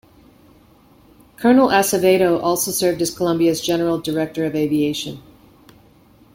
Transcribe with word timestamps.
Colonel 1.37 1.67
Acevedo 1.69 2.41
also 2.41 2.71
served 2.71 3.03
as 3.03 3.15
Colombia's 3.15 3.61
General 3.61 3.99
Director 3.99 4.45
of 4.45 4.55
aviation. 4.55 5.21